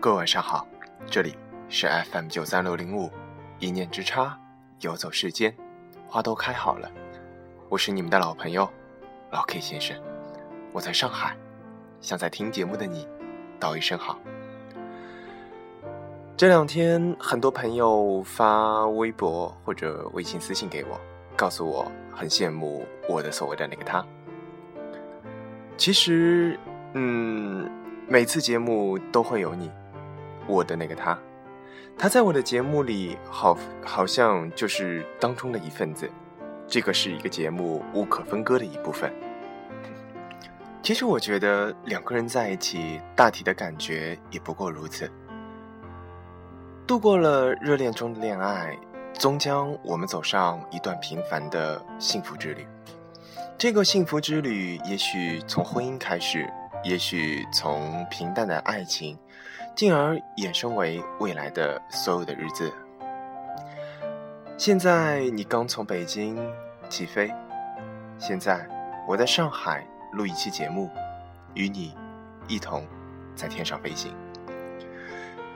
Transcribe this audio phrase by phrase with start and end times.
[0.00, 0.64] 各位晚上好，
[1.10, 1.34] 这里
[1.68, 3.10] 是 FM 九三六零五，
[3.58, 4.38] 一念之差，
[4.78, 5.52] 游走世间，
[6.06, 6.88] 花都开好了。
[7.68, 8.70] 我是你们的老朋友
[9.32, 10.00] 老 K 先生，
[10.70, 11.36] 我在上海，
[12.00, 13.08] 向在听节目的你
[13.58, 14.16] 道一声好。
[16.36, 21.00] 这两天，很多朋友发微博或者微信私信给我，
[21.34, 24.06] 告诉我很羡慕我的所谓的那个他。
[25.76, 26.56] 其实，
[26.92, 27.68] 嗯，
[28.06, 29.68] 每次节目都会有你。
[30.48, 31.16] 我的那个他，
[31.96, 36.10] 他在我的节目里，好好像就是当中的一份子。
[36.66, 39.12] 这个是一个节目无可分割的一部分。
[40.82, 45.10] 其实我觉得两个人在一起，大体的感觉也不过如此。
[46.86, 48.74] 度过了热恋中的恋爱，
[49.18, 52.66] 终将我们走上一段平凡的幸福之旅。
[53.58, 56.50] 这个幸福之旅，也许从婚姻开始，
[56.84, 59.18] 也许从平淡的爱情。
[59.78, 62.72] 进而衍生为未来的所有的日子。
[64.56, 66.36] 现在你刚从北京
[66.88, 67.32] 起飞，
[68.18, 68.68] 现在
[69.06, 70.90] 我在上海录一期节目，
[71.54, 71.94] 与你
[72.48, 72.84] 一同
[73.36, 74.12] 在天上飞行。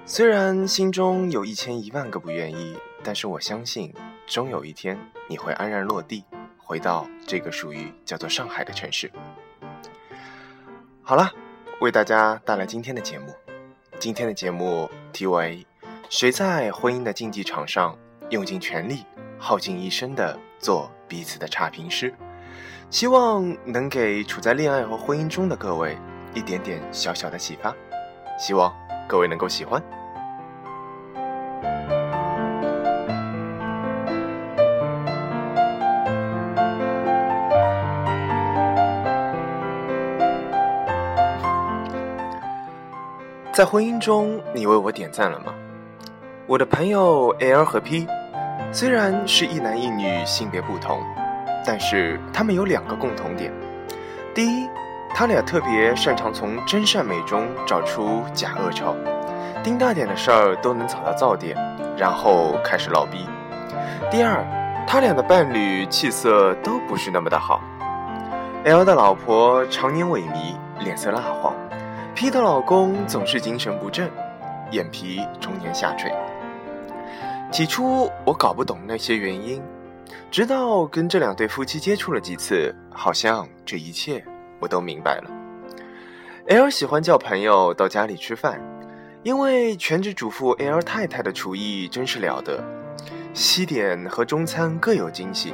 [0.07, 3.93] 虽然心中有一千一万个不愿意，但是我相信，
[4.25, 6.25] 终有一天你会安然落地，
[6.57, 9.11] 回到这个属于叫做上海的城市。
[11.03, 11.29] 好了，
[11.81, 13.35] 为大家带来今天的节目。
[14.03, 15.65] 今天的节目题为
[16.11, 17.97] 《谁在婚姻的竞技场上
[18.31, 19.05] 用尽全力、
[19.39, 22.11] 耗尽一生的做彼此的差评师》，
[22.91, 25.97] 希望能给处在恋爱和婚姻中的各位
[26.35, 27.73] 一点点小小的启发，
[28.37, 28.75] 希望
[29.09, 29.81] 各位能够喜欢。
[43.53, 45.53] 在婚姻中，你为我点赞了吗？
[46.47, 48.07] 我的朋友 L 和 P，
[48.73, 51.03] 虽然是一男一女，性别不同，
[51.63, 53.53] 但是他们有两个共同点：
[54.35, 54.67] 第一，
[55.15, 58.97] 他俩特别擅长从真善美中找出假恶丑，
[59.63, 61.55] 丁大点的事儿都能找到噪点，
[61.95, 63.27] 然后开始唠逼；
[64.11, 64.43] 第二，
[64.87, 67.61] 他俩的伴侣气色都不是那么的好
[68.65, 71.55] ，L 的老婆常年萎靡，脸色蜡黄。
[72.23, 74.09] P 的老公总是精神不振，
[74.71, 76.09] 眼皮终年下垂。
[77.51, 79.61] 起初我搞不懂那些原因，
[80.31, 84.25] 直到跟这两对夫妻接触了几次，好像这一切
[84.61, 85.31] 我都明白了。
[86.47, 88.61] L 喜欢叫朋友到家里吃饭，
[89.25, 92.63] 因为全职主妇 L 太太的厨艺真是了得，
[93.35, 95.53] 西点和中餐各有惊喜。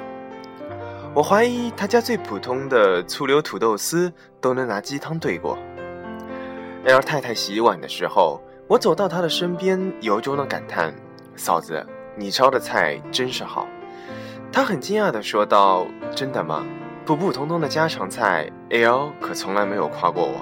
[1.15, 5.57] 我怀疑他家最普通的醋溜土豆丝都能拿鸡汤兑过。
[6.85, 10.95] L 太太洗碗的时候，我走到她的身边，由衷的感叹
[11.37, 11.85] ：“嫂子，
[12.17, 13.67] 你烧的菜真是好。”
[14.51, 16.65] 她很惊讶的说道：“真的吗？
[17.05, 20.41] 普普通通的家常菜，L 可从来没有夸过我。”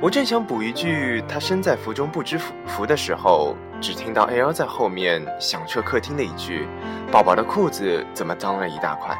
[0.00, 6.68] 我正想补一句“他身在福中不知福”福的时候，只听到 L 在后面响彻客厅的一句
[7.10, 9.14] ：“宝宝的裤子怎么脏了一大块？”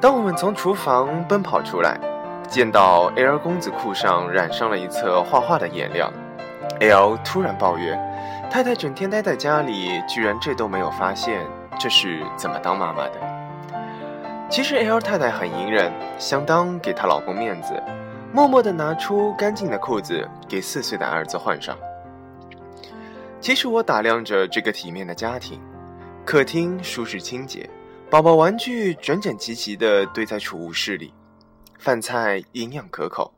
[0.00, 2.00] 当我们从厨房奔跑出来。
[2.48, 6.12] 见到 L 公子裤上染上了一侧画画的颜料
[6.80, 7.98] ，L 突然抱怨
[8.50, 11.44] ：“太太整天待在家里，居然这都没有发现，
[11.78, 13.14] 这是怎么当妈妈的？”
[14.48, 17.82] 其实 L 太太很隐忍，相当给她老公面子，
[18.32, 21.76] 默默地拿出干净的裤子给四岁的儿子换上。
[23.40, 25.60] 其实我打量着这个体面的家庭，
[26.24, 27.68] 客厅舒适清洁，
[28.08, 31.12] 宝宝玩具整整齐齐地堆在储物室里。
[31.78, 33.34] 饭菜营养可口，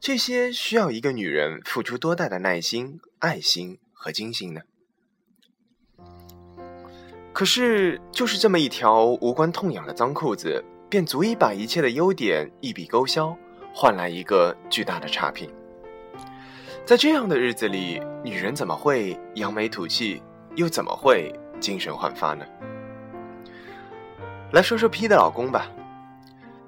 [0.00, 4.60] 这些需要一个女人付出多大的耐心、爱心和精心呢？
[7.32, 13.36] 可是，就是这么一条无关痛痒的脏裤子，便足以把一切的优点一笔勾销，
[13.74, 15.50] 换来一个巨大的差评。
[16.86, 20.22] 在这样的日子里，女人怎么会扬眉吐气，
[20.54, 22.46] 又怎么会精神焕发呢？
[24.52, 25.68] 来说说 P 的老公吧。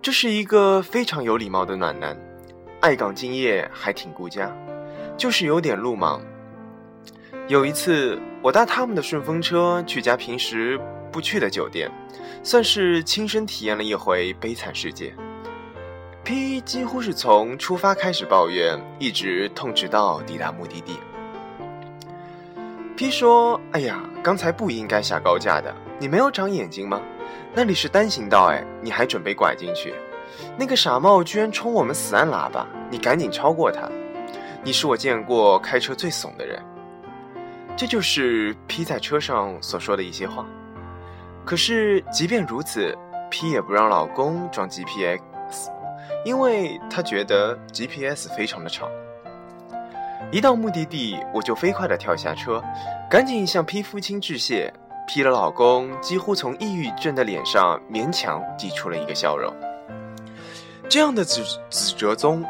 [0.06, 2.16] 这是一个非常有礼貌的暖男，
[2.80, 4.56] 爱岗敬业，还挺顾家，
[5.16, 6.22] 就是有点鲁莽。
[7.48, 10.80] 有一次，我搭他们的顺风车去家平时
[11.10, 11.90] 不去的酒店，
[12.44, 15.12] 算是亲身体验了一回悲惨世界。
[16.22, 21.00] P 几乎是从出发开始抱怨，一直痛直到抵达目的地。
[22.96, 26.98] P 说：“哎呀，刚才不应该下高架的，你没有长眼睛吗？”
[27.52, 29.94] 那里是单行道，哎，你还准备拐进去？
[30.56, 33.86] 那个傻帽居然冲我们死按喇叭，你赶紧超过他！
[34.64, 36.58] 你是我见过开车最怂的人。”
[37.76, 40.46] 这就是 P 在车上所说的一些话。
[41.44, 42.96] 可是，即便如此
[43.30, 45.68] ，P 也不让老公装 GPS，
[46.24, 48.88] 因为他觉得 GPS 非常的吵。
[50.32, 52.62] 一到目的地，我就飞快地跳下车，
[53.08, 54.72] 赶紧向 P 父亲致谢。
[55.06, 59.54] P 的老公几乎从抑郁症的脸上勉强挤出了一个笑容。
[60.88, 62.44] 这样的子子折中，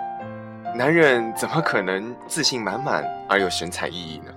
[0.74, 4.32] 男人怎么可能自信满满而又神采奕奕呢？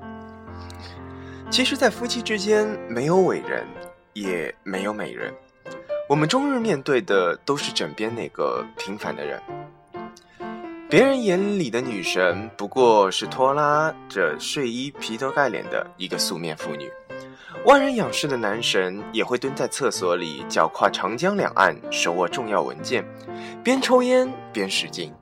[1.49, 3.65] 其实，在夫妻之间，没有伟人。
[4.13, 5.33] 也没有美人，
[6.09, 9.39] 我们终日面对的都是枕边那个平凡的人。
[10.89, 16.87] 别人眼里的女神，不过是拖拉着睡衣、皮头盖脸的一个素面妇女；
[17.63, 23.05] 万人仰视的男神，也会蹲在厕所里，脚跨长江两岸，手握重要文件，
[23.63, 25.13] 边抽烟边使劲。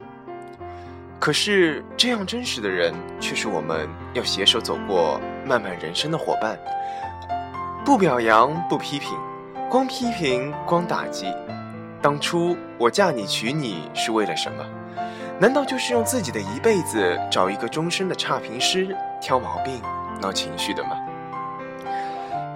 [1.19, 6.57] 可是，这样真实的人，却是我们要携手走过漫漫人生的伙伴。
[7.83, 9.11] 不表扬，不批评，
[9.69, 11.25] 光批评，光打击。
[12.01, 14.65] 当初我嫁你娶你是为了什么？
[15.39, 19.79] 难道就是用自己的一辈子找一个终身的差评师，挑毛病，
[20.19, 20.97] 闹情绪的吗？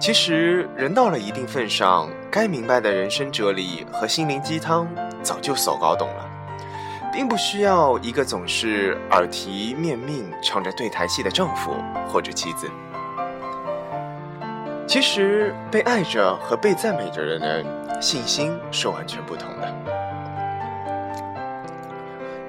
[0.00, 4.88] 其实人到了一定份上，该明白的人生哲理和心灵鸡汤
[5.22, 6.28] 早就手搞懂了，
[7.12, 11.76] 并不需要一个总是耳提面命唱着对台戏的丈夫
[12.08, 12.68] 或者妻子。
[14.88, 17.64] 其实，被爱着和被赞美着的人，
[18.02, 20.01] 信心是完全不同的。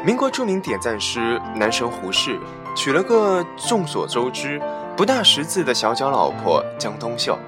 [0.05, 2.37] 民国著名点赞师男神胡适，
[2.75, 4.61] 娶了个众所周知
[4.97, 7.39] 不大识字的小脚老婆江冬秀。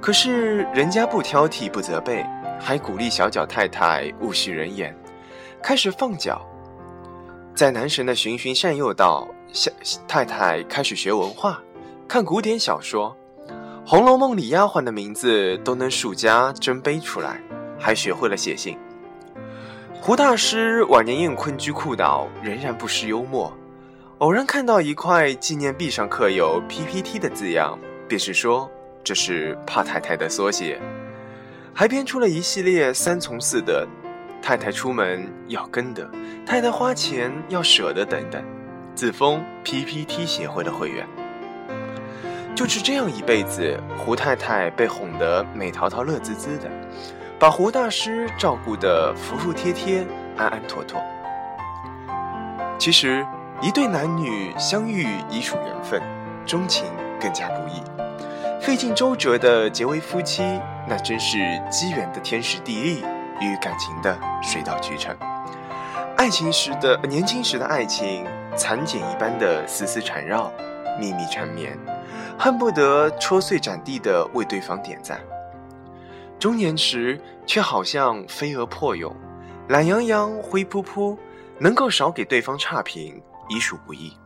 [0.00, 2.24] 可是人家不挑剔不责备，
[2.58, 4.96] 还鼓励小脚太太勿许人言，
[5.62, 6.40] 开始放脚。
[7.54, 9.28] 在男神的循循善诱道，
[10.08, 11.60] 太太开始学文化，
[12.08, 13.14] 看古典小说。
[13.86, 17.38] 《红楼梦》里丫鬟的名字都能数家珍碑出来，
[17.78, 18.78] 还学会了写信。
[20.10, 23.56] 胡大师晚年宴困居库岛，仍然不失幽默。
[24.18, 27.78] 偶然看到一块纪念币上刻有 PPT 的字样，
[28.08, 28.68] 便是说
[29.04, 30.80] 这是怕太太的缩写，
[31.72, 33.86] 还编出了一系列三从四德：
[34.42, 36.10] 太太出门要跟的，
[36.44, 38.42] 太太花钱要舍得等等，
[38.96, 41.06] 自封 PPT 协会的会员。
[42.56, 46.68] 就是这样一辈子，胡太太被哄得美淘淘、乐滋滋的，
[47.40, 50.06] 把胡大师照顾得服服帖帖、
[50.36, 51.00] 安安妥妥。
[52.78, 53.26] 其实，
[53.62, 56.02] 一对男女相遇已属缘分，
[56.44, 56.84] 钟情
[57.18, 57.82] 更加不易。
[58.60, 60.42] 费尽周折的结为夫妻，
[60.86, 61.38] 那真是
[61.70, 63.02] 机缘的天时地利
[63.40, 65.16] 与感情的水到渠成。
[66.18, 70.52] 爱情时的年轻时的爱情，蚕茧一般的丝丝缠绕，
[70.98, 71.74] 密密缠绵。
[72.38, 75.18] 恨不得戳碎斩地的为对方点赞，
[76.40, 79.14] 中年时却好像飞蛾破蛹，
[79.68, 81.18] 懒洋洋、灰扑扑，
[81.58, 84.16] 能够少给对方差评已属不易。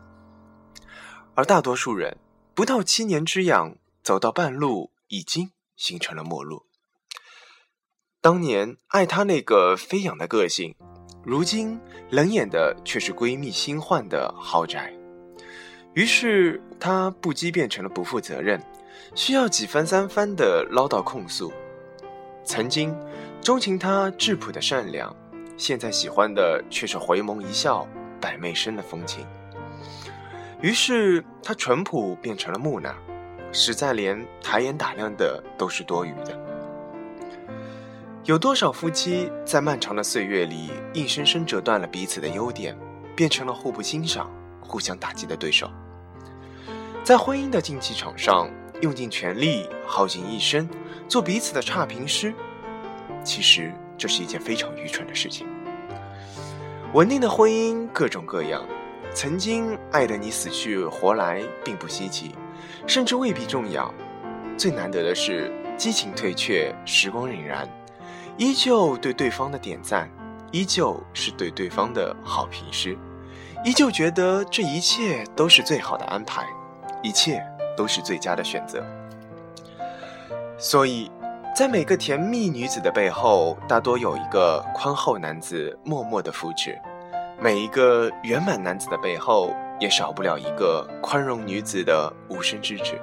[1.34, 2.16] 而大多数人
[2.54, 6.66] 不到七年之痒，走到半路已经形成了陌路。
[8.20, 10.76] 当年爱他那个飞扬的个性，
[11.24, 11.80] 如今
[12.10, 14.94] 冷眼的却是闺蜜新换的豪宅。
[15.94, 18.62] 于是他不羁变成了不负责任，
[19.16, 21.52] 需要几番三番的唠叨控诉。
[22.44, 22.94] 曾经
[23.40, 25.14] 钟情他质朴的善良，
[25.56, 27.86] 现在喜欢的却是回眸一笑
[28.20, 29.26] 百媚生的风情。
[30.60, 32.94] 于是他淳朴变成了木讷，
[33.52, 36.38] 实在连抬眼打量的都是多余的。
[38.24, 42.74] 有多少夫妻在漫长的岁月里，硬生生折断了彼此的优点，
[43.14, 45.70] 变成了互不欣赏、互相打击的对手？
[47.02, 48.48] 在婚姻的竞技场上，
[48.80, 50.68] 用尽全力，耗尽一生，
[51.08, 52.34] 做彼此的差评师，
[53.24, 55.46] 其实这是一件非常愚蠢的事情。
[56.92, 58.64] 稳定的婚姻各种各样，
[59.12, 62.34] 曾经爱得你死去活来，并不稀奇，
[62.86, 63.92] 甚至未必重要。
[64.56, 67.66] 最难得的是，激情退却，时光荏苒，
[68.36, 70.08] 依旧对对方的点赞，
[70.52, 72.96] 依旧是对对方的好评师，
[73.64, 76.46] 依旧觉得这一切都是最好的安排。
[77.02, 77.44] 一切
[77.76, 78.84] 都是最佳的选择，
[80.58, 81.10] 所以，
[81.54, 86.72] 在每个甜蜜女子的背后，大多有一个宽厚男子默默的扶持；
[87.40, 93.00] 每一个圆满男子的背后，也少不了一个宽容女子的无声支持。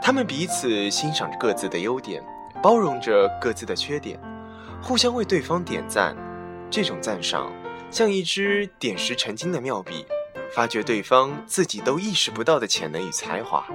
[0.00, 2.22] 他们彼此欣赏着各自的优点，
[2.62, 4.18] 包容着各自的缺点，
[4.82, 6.16] 互相为对方点赞。
[6.70, 7.50] 这种赞赏，
[7.90, 10.06] 像一支点石成金的妙笔。
[10.54, 13.66] 发掘对方自己都意识不到的潜能与才华，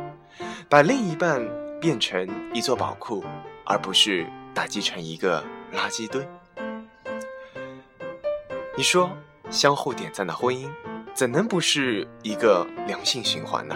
[0.68, 1.42] 把另一半
[1.80, 3.24] 变成一座宝库，
[3.66, 6.28] 而不是打击成一个垃圾堆。
[8.76, 9.10] 你说，
[9.52, 10.68] 相互点赞的婚姻，
[11.14, 13.76] 怎能不是一个良性循环呢？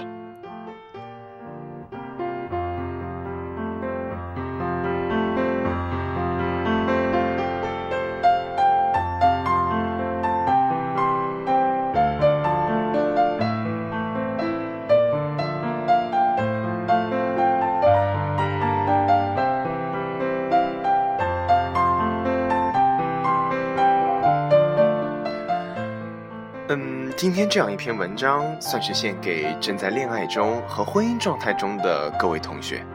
[27.18, 32.86] 今天这样一篇文章，算是献给正在恋爱中和婚姻状态中的各位同学。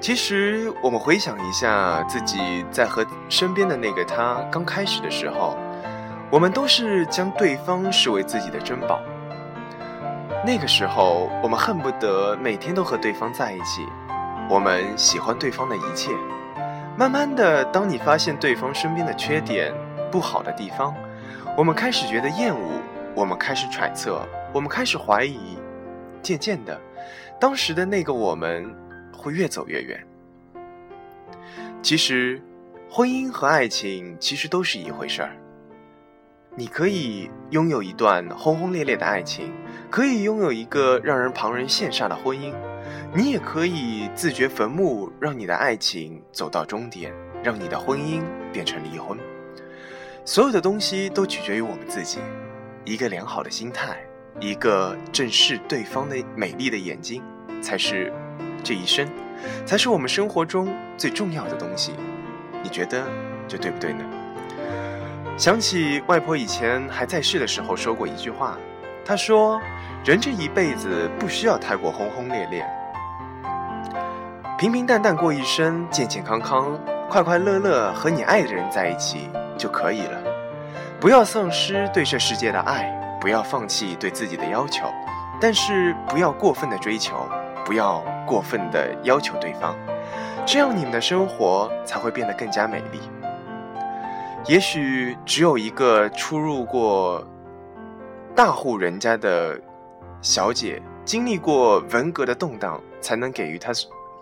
[0.00, 5.56] 其实，我们回想一下自己在和身边的那个他刚开始的时候，
[6.28, 8.98] 我们都是将对方视为自己的珍宝。
[10.44, 13.86] 那个时候，我们恨不得每天都和对方在一起，
[14.50, 16.10] 我们喜欢对方的一切。
[16.96, 19.72] 慢慢的，当你发现对方身边的缺点、
[20.10, 20.92] 不好的地方，
[21.56, 22.60] 我们开始觉得厌恶，
[23.14, 25.56] 我们开始揣测，我们开始怀疑。
[26.20, 26.80] 渐渐的，
[27.38, 28.74] 当时的那个我们
[29.12, 30.04] 会越走越远。
[31.82, 32.42] 其实，
[32.90, 35.36] 婚姻和爱情其实都是一回事儿。
[36.56, 39.52] 你可以拥有一段轰轰烈烈的爱情，
[39.90, 42.54] 可以拥有一个让人旁人羡煞的婚姻，
[43.14, 49.18] 你也可以自掘坟墓，让你的爱情走到终点，让你的婚姻变成离婚。
[50.24, 52.18] 所有的东西都取决于我们自己，
[52.84, 53.96] 一个良好的心态，
[54.40, 57.22] 一个正视对方的美丽的眼睛，
[57.62, 58.12] 才是
[58.62, 59.08] 这一生，
[59.64, 61.92] 才是我们生活中最重要的东西。
[62.62, 63.06] 你觉得
[63.48, 64.04] 这对不对呢？
[65.38, 68.58] 想起外婆以前还在世的时候说过一句话，
[69.04, 69.58] 她说
[70.04, 72.66] ：“人这一辈子不需要太过轰轰烈烈，
[74.58, 80.20] 平平淡淡过一生，健健康康，快快乐乐和你爱的人在一起。”就可以了，
[81.04, 84.90] 不要丧失对这世界的爱，不要放弃对自己的要求，
[85.38, 87.28] 但是不要过分的追求，
[87.62, 89.76] 不要过分的要求对方，
[90.46, 93.00] 这样你们的生活才会变得更加美丽。
[94.46, 97.22] 也许只有一个出入过
[98.34, 99.60] 大户人家的
[100.22, 103.72] 小姐，经历过文革的动荡，才能给予她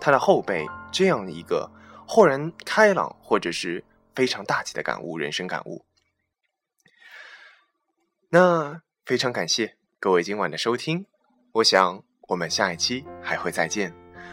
[0.01, 1.71] 她的后辈这样一个
[2.09, 3.85] 豁然开朗，或者是。
[4.15, 5.83] 非常大气的感悟，人生感悟。
[8.35, 11.05] 那非常感谢各位今晚的收听，
[11.53, 13.93] 我想我们下一期还会再见。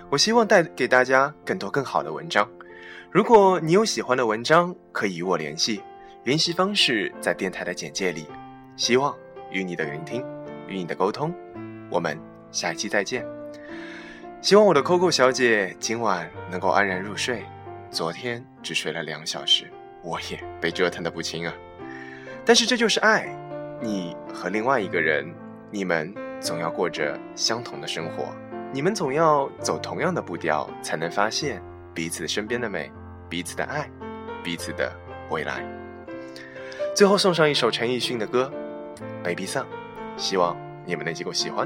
[0.10, 2.50] 我希望带给大家更多更好的文章。
[3.12, 5.84] 如果你有喜欢的文章，可以与我联系，
[6.24, 8.25] 联系方式在电台的简介里。
[8.77, 9.13] 希望
[9.51, 10.25] 与你的聆听，
[10.70, 11.36] 与你的沟通。
[11.89, 12.18] 我们
[12.53, 13.25] 下一期再见。
[14.41, 17.44] 希望我的 Coco 小姐今晚能够安然入睡。
[17.91, 19.70] 昨天只睡了两小时，
[20.01, 21.53] 我也被折腾的不轻啊。
[22.46, 23.27] 但是这就是爱，
[23.81, 25.33] 你和另外一个人，
[25.71, 28.36] 你们总要过着相同的生活，
[28.74, 31.62] 你们总要走同样的步调，才能发现
[31.93, 32.91] 彼此身边的美，
[33.29, 33.89] 彼此的爱，
[34.43, 34.91] 彼此的
[35.29, 35.63] 未来。
[36.93, 38.51] 最后送上一首陈奕迅的歌
[39.24, 39.63] 《Baby Song》，
[40.17, 41.65] 希望你们能够喜欢。